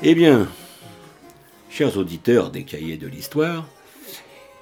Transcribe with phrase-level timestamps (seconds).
[0.00, 0.46] Eh bien,
[1.70, 3.66] chers auditeurs des cahiers de l'histoire,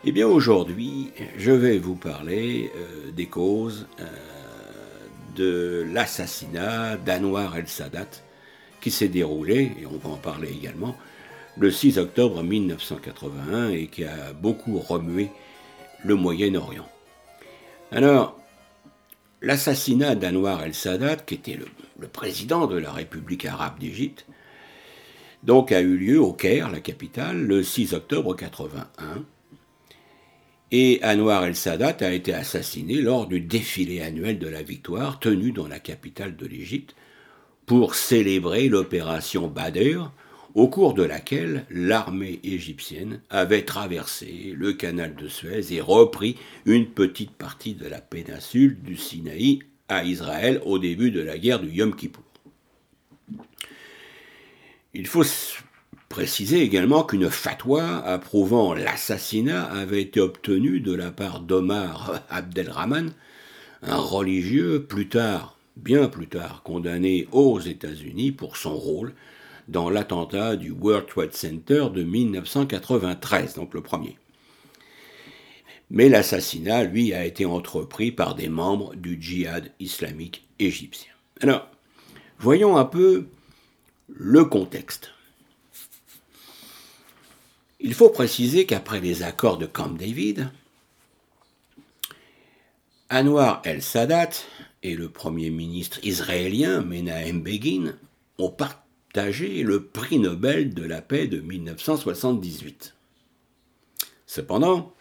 [0.02, 4.04] eh bien aujourd'hui, je vais vous parler euh, des causes euh,
[5.34, 8.08] de l'assassinat d'Anwar el-Sadat
[8.80, 10.96] qui s'est déroulé, et on va en parler également,
[11.58, 15.28] le 6 octobre 1981 et qui a beaucoup remué
[16.02, 16.88] le Moyen-Orient.
[17.92, 18.40] Alors,
[19.42, 21.58] l'assassinat d'Anwar el-Sadat, qui était
[21.98, 24.24] le, président de la République arabe d'Égypte,
[25.46, 29.24] donc a eu lieu au Caire, la capitale, le 6 octobre 81.
[30.72, 35.68] Et Anwar el-Sadat a été assassiné lors du défilé annuel de la victoire tenu dans
[35.68, 36.96] la capitale de l'Égypte
[37.64, 40.10] pour célébrer l'opération Badr,
[40.56, 46.86] au cours de laquelle l'armée égyptienne avait traversé le canal de Suez et repris une
[46.86, 51.70] petite partie de la péninsule du Sinaï à Israël au début de la guerre du
[51.70, 52.24] Yom Kippour.
[54.98, 55.24] Il faut
[56.08, 63.12] préciser également qu'une fatwa approuvant l'assassinat avait été obtenue de la part d'Omar Abdelrahman,
[63.82, 69.12] un religieux plus tard, bien plus tard, condamné aux États-Unis pour son rôle
[69.68, 74.16] dans l'attentat du World Trade Center de 1993, donc le premier.
[75.90, 81.12] Mais l'assassinat, lui, a été entrepris par des membres du djihad islamique égyptien.
[81.42, 81.68] Alors,
[82.38, 83.26] voyons un peu
[84.08, 85.12] le contexte.
[87.80, 90.50] Il faut préciser qu'après les accords de Camp David,
[93.10, 94.30] Anwar el-Sadat
[94.82, 97.96] et le premier ministre israélien Menahem Begin
[98.38, 102.94] ont partagé le prix Nobel de la paix de 1978.
[104.26, 104.92] Cependant,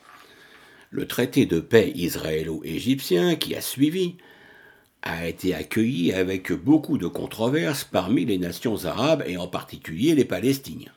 [0.92, 4.18] le traité de paix israélo-égyptien qui a suivi
[5.06, 10.26] a été accueilli avec beaucoup de controverses parmi les nations arabes et en particulier les
[10.26, 10.92] Palestiniens.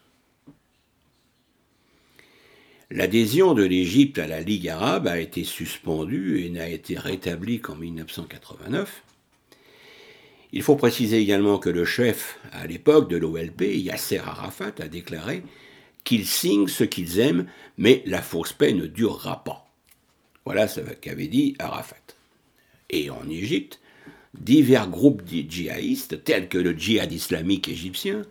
[2.91, 7.75] L'adhésion de l'Égypte à la Ligue arabe a été suspendue et n'a été rétablie qu'en
[7.75, 9.03] 1989,
[10.53, 15.43] il faut préciser également que le chef, à l'époque de l'OLP, Yasser Arafat, a déclaré
[16.05, 17.47] qu'ils signent ce qu'ils aiment,
[17.77, 19.71] mais la fausse paix ne durera pas.
[20.47, 21.97] Voilà ce qu'avait dit Arafat.
[22.89, 23.81] Et en Égypte,
[24.35, 28.23] divers groupes djihadistes, tels que le djihad islamique égyptien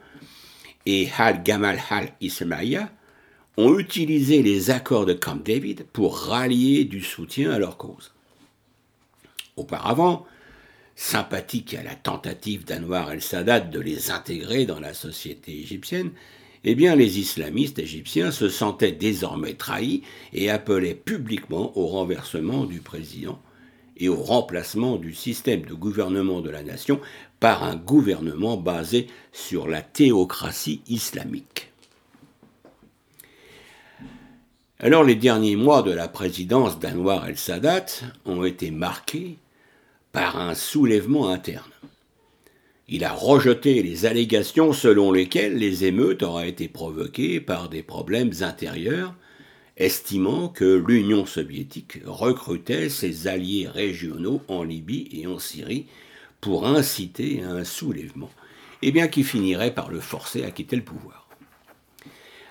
[0.85, 2.89] et Hal Gamal Hal Ismaïa,
[3.57, 8.13] ont utilisé les accords de Camp David pour rallier du soutien à leur cause.
[9.55, 10.25] Auparavant,
[10.95, 16.11] sympathique à la tentative d'Anwar el-Sadat de les intégrer dans la société égyptienne,
[16.63, 20.03] eh les islamistes égyptiens se sentaient désormais trahis
[20.33, 23.39] et appelaient publiquement au renversement du président
[23.99, 26.99] et au remplacement du système de gouvernement de la nation
[27.39, 31.71] par un gouvernement basé sur la théocratie islamique.
[34.79, 37.85] Alors les derniers mois de la présidence d'Anwar el-Sadat
[38.25, 39.37] ont été marqués
[40.11, 41.71] par un soulèvement interne.
[42.87, 48.31] Il a rejeté les allégations selon lesquelles les émeutes auraient été provoquées par des problèmes
[48.41, 49.13] intérieurs,
[49.77, 55.85] estimant que l'Union soviétique recrutait ses alliés régionaux en Libye et en Syrie
[56.41, 58.31] pour inciter à un soulèvement,
[58.81, 61.27] et bien qui finirait par le forcer à quitter le pouvoir.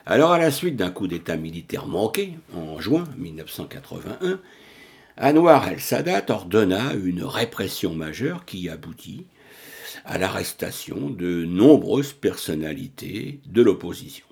[0.07, 4.41] Alors à la suite d'un coup d'État militaire manqué, en juin 1981,
[5.19, 9.25] Anwar el-Sadat ordonna une répression majeure qui aboutit
[10.05, 14.27] à l'arrestation de nombreuses personnalités de l'opposition.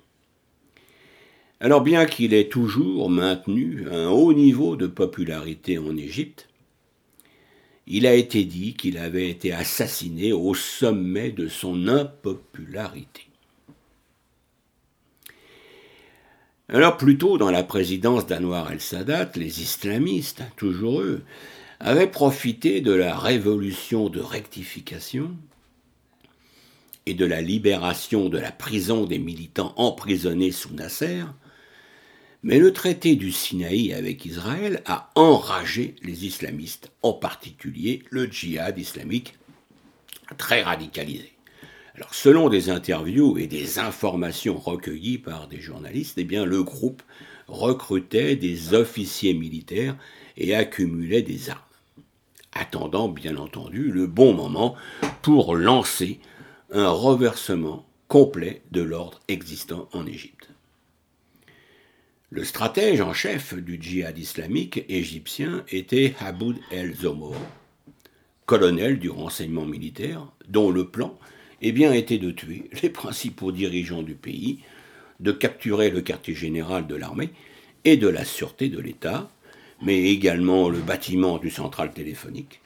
[1.61, 6.49] Alors bien qu'il ait toujours maintenu un haut niveau de popularité en Égypte,
[7.87, 13.27] il a été dit qu'il avait été assassiné au sommet de son impopularité.
[16.67, 21.23] Alors plus tôt dans la présidence d'Anwar el-Sadat, les islamistes, toujours eux,
[21.79, 25.31] avaient profité de la révolution de rectification
[27.05, 31.23] et de la libération de la prison des militants emprisonnés sous Nasser,
[32.43, 38.77] mais le traité du Sinaï avec Israël a enragé les islamistes, en particulier le djihad
[38.77, 39.35] islamique
[40.37, 41.31] très radicalisé.
[42.11, 47.01] Selon des interviews et des informations recueillies par des journalistes, eh le groupe
[47.47, 49.95] recrutait des officiers militaires
[50.35, 51.59] et accumulait des armes,
[52.51, 54.75] attendant bien entendu le bon moment
[55.21, 56.19] pour lancer
[56.71, 60.49] un reversement complet de l'ordre existant en Égypte.
[62.31, 67.35] Le stratège en chef du djihad islamique égyptien était Haboud el-Zomo,
[68.47, 71.19] colonel du renseignement militaire, dont le plan
[71.61, 74.59] eh était de tuer les principaux dirigeants du pays,
[75.19, 77.29] de capturer le quartier général de l'armée
[77.83, 79.29] et de la sûreté de l'État,
[79.83, 82.59] mais également le bâtiment du central téléphonique,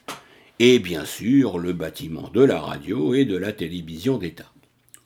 [0.59, 4.53] et bien sûr le bâtiment de la radio et de la télévision d'État,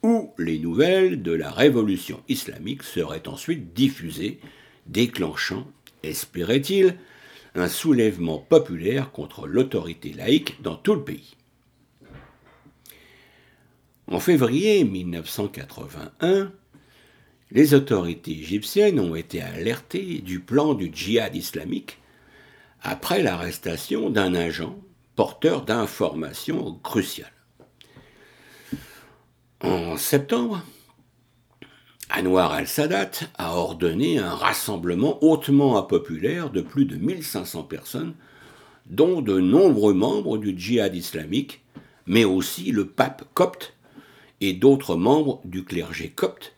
[0.04, 4.40] où les nouvelles de la révolution islamique seraient ensuite diffusées,
[4.86, 5.66] déclenchant,
[6.04, 6.98] espérait-il,
[7.56, 11.36] un soulèvement populaire contre l'autorité laïque dans tout le pays.
[14.08, 16.52] En février 1981,
[17.52, 22.00] les autorités égyptiennes ont été alertées du plan du djihad islamique
[22.82, 24.78] après l'arrestation d'un agent
[25.16, 27.32] porteur d'informations cruciales.
[29.63, 30.62] En septembre,
[32.10, 38.13] Anwar al-Sadat a ordonné un rassemblement hautement impopulaire de plus de 1500 personnes,
[38.88, 41.62] dont de nombreux membres du djihad islamique,
[42.06, 43.74] mais aussi le pape copte
[44.42, 46.54] et d'autres membres du clergé copte.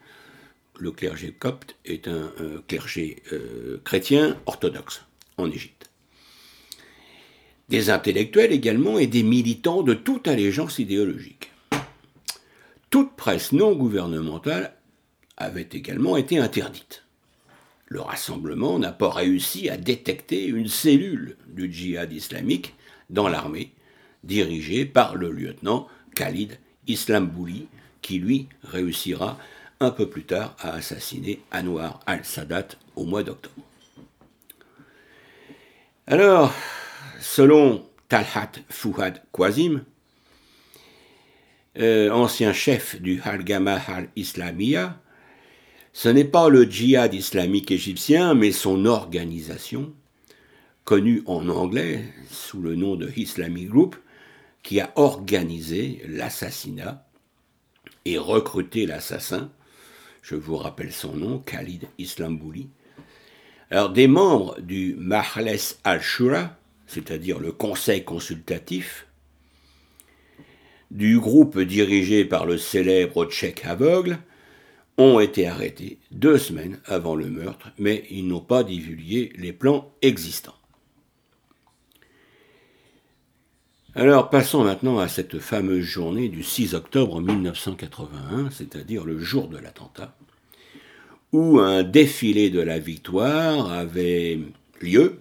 [0.80, 2.32] Le clergé copte est un,
[2.68, 5.06] clergé euh, chrétien orthodoxe
[5.38, 5.92] en Égypte.
[7.70, 11.52] Des intellectuels également et des militants de toute allégeance idéologique.
[12.96, 14.74] Toute presse non gouvernementale
[15.36, 17.04] avait également été interdite.
[17.88, 22.74] Le rassemblement n'a pas réussi à détecter une cellule du djihad islamique
[23.10, 23.74] dans l'armée,
[24.24, 26.58] dirigée par le lieutenant Khalid
[26.88, 27.68] Islambouli,
[28.02, 29.38] qui lui réussira
[29.82, 33.66] un peu plus tard à assassiner Anwar al-Sadat au mois d'octobre.
[36.08, 36.54] Alors,
[37.20, 39.84] selon Talhat Fouad Kwazim,
[41.78, 45.00] euh, ancien chef du Halgama al-Islamiyya,
[45.94, 49.94] ce n'est pas le djihad islamique égyptien, mais son organisation,
[50.84, 53.96] connue en anglais sous le nom de Islamic Group,
[54.62, 57.08] qui a organisé l'assassinat
[58.06, 59.52] et recruté l'assassin.
[60.22, 62.70] Je vous rappelle son nom, Khalid Islambouli.
[63.70, 66.58] Alors, des membres du Mahles al-Shura,
[66.88, 69.08] c'est-à-dire le conseil consultatif,
[70.92, 74.20] du groupe dirigé par le célèbre tchèque aveugle,
[74.98, 79.92] ont été arrêtés deux semaines avant le meurtre, mais ils n'ont pas divulgué les plans
[80.02, 80.56] existants.
[83.98, 89.58] Alors passons maintenant à cette fameuse journée du 6 octobre 1981, c'est-à-dire le jour de
[89.58, 90.16] l'attentat,
[91.32, 94.40] où un défilé de la victoire avait
[94.82, 95.20] lieu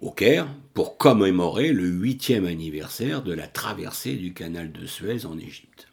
[0.00, 5.38] au Caire pour commémorer le huitième anniversaire de la traversée du canal de Suez en
[5.38, 5.88] Égypte.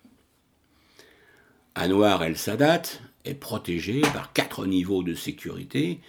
[1.76, 2.82] Anwar el-Sadat
[3.24, 6.00] est protégé par quatre niveaux de sécurité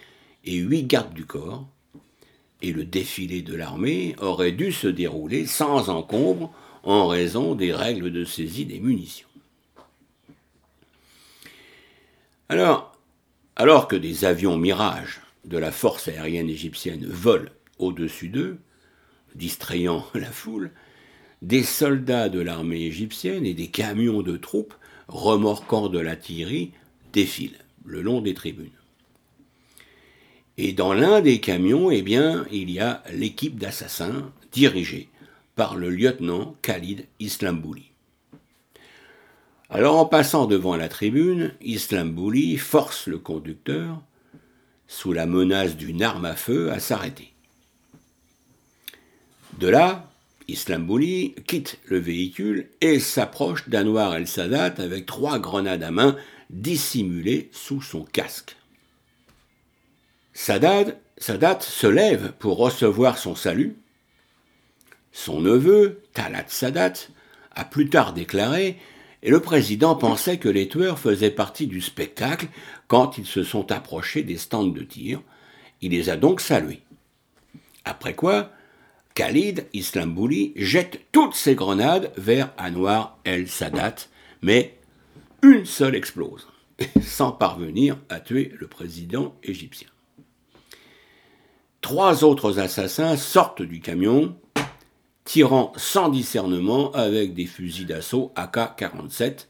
[0.43, 1.67] et huit gardes du corps,
[2.63, 8.11] et le défilé de l'armée aurait dû se dérouler sans encombre en raison des règles
[8.11, 9.27] de saisie des munitions.
[12.49, 12.97] Alors,
[13.55, 18.57] alors que des avions Mirage de la force aérienne égyptienne volent au-dessus d'eux,
[19.35, 20.71] distrayant la foule,
[21.41, 24.73] des soldats de l'armée égyptienne et des camions de troupes
[25.07, 26.71] remorquant de l'artillerie,
[27.11, 28.69] défilent le long des tribunes.
[30.57, 35.09] Et dans l'un des camions, eh bien, il y a l'équipe d'assassins dirigée
[35.55, 37.91] par le lieutenant Khalid Islambouli.
[39.69, 44.01] Alors en passant devant la tribune, Islambouli force le conducteur,
[44.87, 47.32] sous la menace d'une arme à feu, à s'arrêter.
[49.59, 50.09] De là,
[50.47, 56.17] Islambouli quitte le véhicule et s'approche d'Anwar el-Sadat avec trois grenades à main
[56.49, 58.55] dissimulées sous son casque.
[60.33, 60.85] Sadat,
[61.17, 63.75] Sadat se lève pour recevoir son salut.
[65.11, 66.93] Son neveu, Talat Sadat,
[67.55, 68.77] a plus tard déclaré
[69.21, 72.47] et le président pensait que les tueurs faisaient partie du spectacle
[72.87, 75.21] quand ils se sont approchés des stands de tir.
[75.81, 76.81] Il les a donc salués.
[77.85, 78.51] Après quoi,
[79.15, 84.07] Khalid Islambouli jette toutes ses grenades vers Anwar el-Sadat,
[84.41, 84.75] mais
[85.43, 86.47] une seule explose,
[87.01, 89.87] sans parvenir à tuer le président égyptien.
[91.81, 94.35] Trois autres assassins sortent du camion,
[95.25, 99.47] tirant sans discernement avec des fusils d'assaut AK-47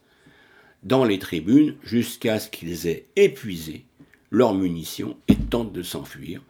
[0.84, 3.86] dans les tribunes jusqu'à ce qu'ils aient épuisé
[4.29, 6.41] leurs munitions et tentent de s'enfuir,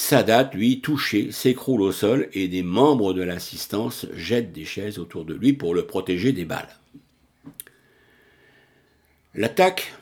[0.00, 5.24] Sadat, lui, touché, s'écroule au sol et des membres de l'assistance jettent des chaises autour
[5.24, 6.68] de lui pour le protéger des balles.
[9.34, 9.92] L'attaque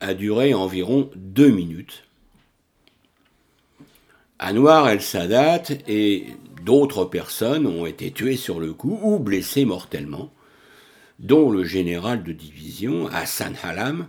[0.00, 2.04] a duré environ deux minutes.
[4.40, 6.28] Anwar el-Sadat et
[6.64, 10.32] d'autres personnes ont été tuées sur le coup ou blessées mortellement,
[11.18, 14.08] dont le général de division Hassan Halam,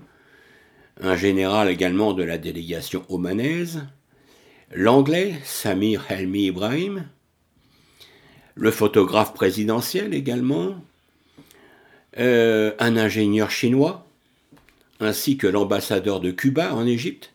[1.01, 3.83] un général également de la délégation omanaise,
[4.71, 7.07] l'anglais Samir Helmi Ibrahim,
[8.55, 10.83] le photographe présidentiel également,
[12.19, 14.05] euh, un ingénieur chinois,
[14.99, 17.33] ainsi que l'ambassadeur de Cuba en Égypte,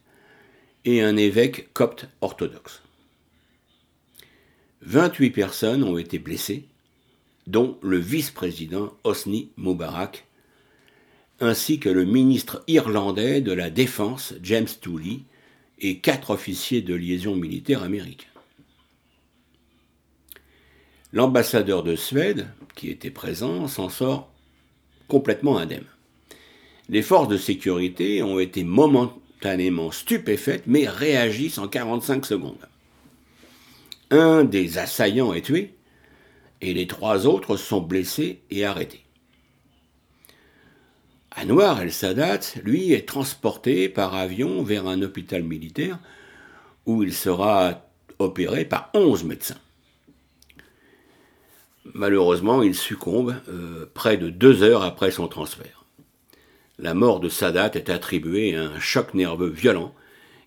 [0.85, 2.83] et un évêque copte orthodoxe.
[4.83, 6.65] 28 personnes ont été blessées,
[7.47, 10.25] dont le vice-président Hosni Moubarak,
[11.41, 15.21] ainsi que le ministre irlandais de la Défense James Tooley
[15.81, 18.27] et quatre officiers de liaison militaire américains.
[21.13, 24.31] L'ambassadeur de Suède, qui était présent, s'en sort
[25.09, 25.87] complètement indemne.
[26.91, 32.69] Les forces de sécurité ont été momentanément stupéfaites, mais réagissent en 45 secondes.
[34.11, 35.75] Un des assaillants est tué,
[36.61, 39.05] et les trois autres sont blessés et arrêtés.
[41.41, 46.01] Anwar el-Sadat, lui, est transporté par avion vers un hôpital militaire
[46.85, 49.59] où il sera opéré par onze médecins.
[51.95, 55.85] Malheureusement, il succombe euh, près de deux heures après son transfert.
[56.81, 59.95] La mort de Sadat est attribuée à un choc nerveux violent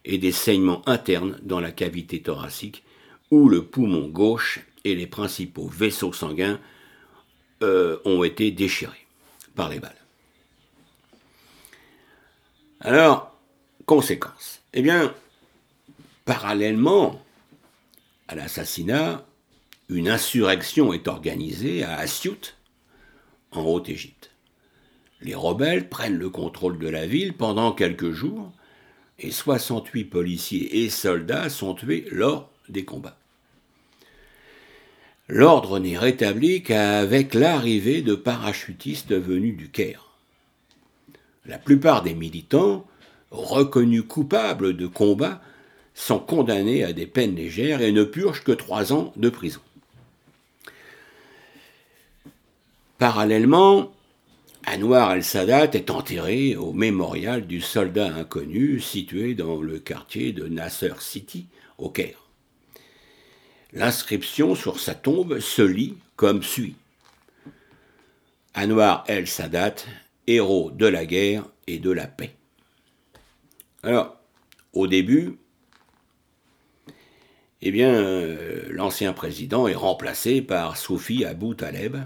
[0.04, 2.84] et des saignements internes dans la cavité thoracique
[3.32, 6.60] où le poumon gauche et les principaux vaisseaux sanguins
[7.64, 9.08] euh, ont été déchirés
[9.56, 10.00] par les balles.
[12.84, 13.38] Alors,
[13.86, 14.62] conséquence.
[14.74, 15.14] Eh bien,
[16.26, 17.24] parallèlement
[18.28, 19.24] à l'assassinat,
[19.90, 22.56] une insurrection est organisée à Asyut,
[23.52, 24.32] en Haute-Égypte.
[25.22, 28.52] Les rebelles prennent le contrôle de la ville pendant quelques jours
[29.20, 33.20] et 68 policiers et soldats sont tués lors des combats.
[35.28, 40.11] L'ordre n'est rétabli qu'avec l'arrivée de parachutistes venus du Caire.
[41.46, 42.86] La plupart des militants,
[43.32, 45.42] reconnus coupables de combat,
[45.94, 49.62] sont condamnés à des peines légères et ne purgent que trois ans de prison.
[52.98, 53.92] Parallèlement,
[54.68, 60.94] Anwar el-Sadat est enterré au mémorial du soldat inconnu situé dans le quartier de Nasser
[61.00, 61.48] City,
[61.80, 62.30] au Caire.
[63.74, 66.76] L'inscription sur sa tombe se lit comme suit.
[68.54, 69.76] Anwar el-Sadat,
[70.28, 72.36] héros de la guerre et de la paix.
[73.84, 74.18] Alors,
[74.74, 75.38] au début,
[77.62, 81.98] eh bien, euh, l'ancien président est remplacé par Soufi Abou Taleb,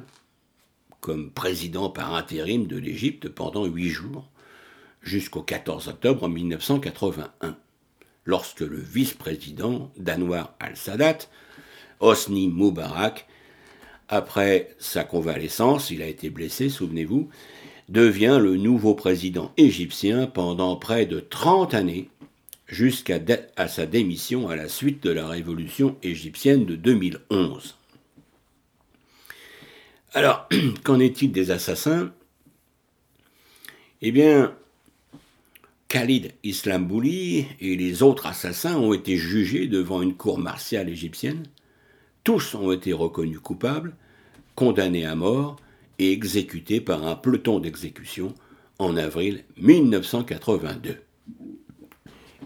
[0.99, 4.29] comme président par intérim de l'Égypte pendant huit jours,
[5.01, 7.57] jusqu'au 14 octobre 1981,
[8.25, 11.19] lorsque le vice-président d'Anwar al-Sadat,
[11.99, 13.27] Hosni Moubarak,
[14.07, 17.29] après sa convalescence, il a été blessé, souvenez-vous,
[17.89, 22.09] devient le nouveau président égyptien pendant près de 30 années,
[22.67, 23.19] jusqu'à
[23.67, 27.77] sa démission à la suite de la révolution égyptienne de 2011.
[30.13, 30.49] Alors,
[30.83, 32.11] qu'en est-il des assassins?
[34.01, 34.55] Eh bien,
[35.87, 41.43] Khalid Islambouli et les autres assassins ont été jugés devant une cour martiale égyptienne.
[42.23, 43.95] Tous ont été reconnus coupables,
[44.55, 45.57] condamnés à mort
[45.99, 48.33] et exécutés par un peloton d'exécution
[48.79, 50.97] en avril 1982.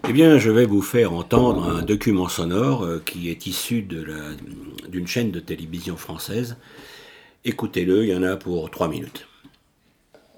[0.08, 5.06] Eh bien, je vais vous faire entendre un document sonore euh, qui est issu d'une
[5.06, 6.56] chaîne de télévision française
[7.44, 9.26] Écoutez-le, il y en a pour trois minutes.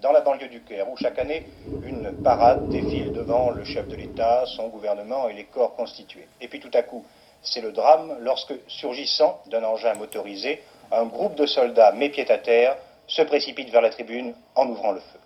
[0.02, 1.46] Dans la banlieue du Caire, où chaque année,
[1.84, 6.26] une parade défile devant le chef de l'État, son gouvernement et les corps constitués.
[6.40, 7.04] Et puis tout à coup,
[7.42, 12.38] c'est le drame lorsque, surgissant d'un engin motorisé, un groupe de soldats met pied à
[12.38, 12.76] terre
[13.12, 15.18] se précipite vers la tribune en ouvrant le feu.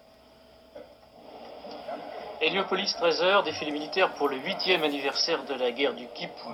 [2.41, 6.53] Héliopolis 13h, défilé militaire pour le 8e anniversaire de la guerre du Kippour.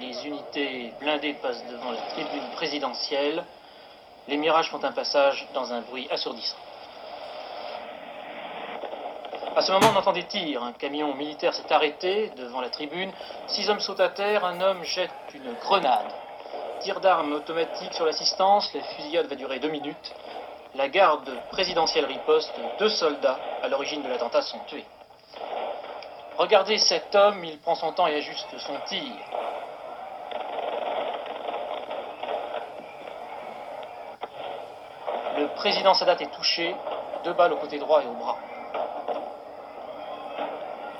[0.00, 3.44] Les unités blindées passent devant la tribune présidentielle.
[4.26, 6.56] Les mirages font un passage dans un bruit assourdissant.
[9.54, 10.64] À ce moment, on entend des tirs.
[10.64, 13.12] Un camion militaire s'est arrêté devant la tribune.
[13.48, 14.44] Six hommes sautent à terre.
[14.44, 16.10] Un homme jette une grenade.
[16.80, 18.72] Tir d'armes automatique sur l'assistance.
[18.74, 20.14] La fusillade va durer deux minutes.
[20.74, 22.52] La garde présidentielle riposte.
[22.80, 24.84] Deux soldats à l'origine de l'attentat sont tués.
[26.36, 29.12] Regardez cet homme, il prend son temps et ajuste son tir.
[35.38, 36.74] Le président Sadat est touché,
[37.22, 38.38] deux balles au côté droit et au bras.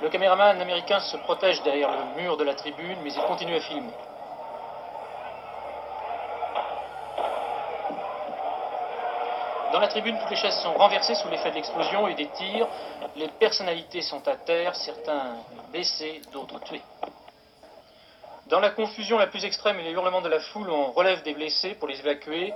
[0.01, 3.59] Le caméraman américain se protège derrière le mur de la tribune, mais il continue à
[3.59, 3.93] filmer.
[9.75, 12.65] Dans la tribune, toutes les chaises sont renversées sous l'effet de l'explosion et des tirs.
[13.17, 15.35] Les personnalités sont à terre, certains
[15.69, 16.81] blessés, d'autres tués.
[18.47, 21.33] Dans la confusion la plus extrême et les hurlements de la foule, on relève des
[21.33, 22.53] blessés pour les évacuer.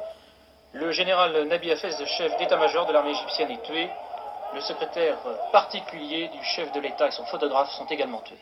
[0.72, 3.90] Le général Nabi Hafez, chef d'état-major de l'armée égyptienne, est tué.
[4.56, 5.18] Le secrétaire
[5.52, 8.40] particulier du chef de l'État et son photographe sont également tués.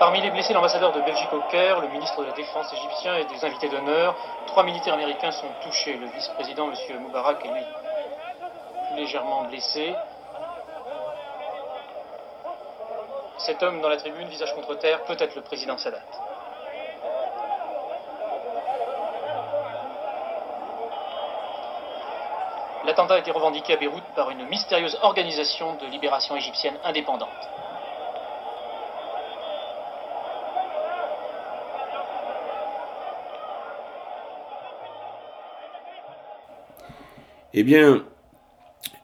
[0.00, 3.26] Parmi les blessés, l'ambassadeur de Belgique au Caire, le ministre de la Défense égyptien et
[3.26, 4.16] des invités d'honneur.
[4.46, 5.98] Trois militaires américains sont touchés.
[5.98, 6.98] Le vice-président, M.
[7.00, 7.66] Moubarak, est lui
[8.94, 9.98] légèrement blessé.
[13.36, 16.00] Cet homme dans la tribune, visage contre terre, peut être le président Sadat.
[22.84, 27.50] L'attentat a été revendiqué à Beyrouth par une mystérieuse organisation de libération égyptienne indépendante.
[37.52, 38.06] Eh bien,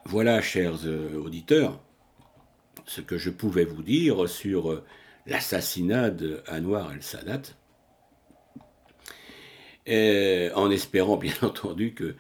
[0.04, 1.80] voilà, chers euh, auditeurs,
[2.84, 4.84] ce que je pouvais vous dire sur euh,
[5.26, 7.42] l'assassinat d'Anwar el-Sadat,
[10.54, 12.14] en espérant bien entendu que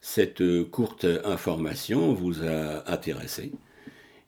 [0.00, 3.52] cette euh, courte information vous a intéressé.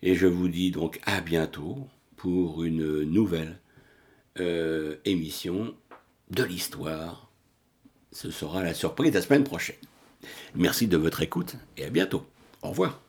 [0.03, 1.79] Et je vous dis donc à bientôt
[2.17, 3.59] pour une nouvelle
[5.07, 5.75] émission
[6.31, 7.33] de l'histoire.
[8.13, 9.77] Ce sera la surprise la semaine prochaine.
[10.55, 12.27] Merci de votre écoute et à bientôt.
[12.63, 13.01] Au revoir.